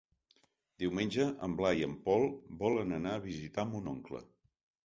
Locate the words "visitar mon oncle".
3.29-4.27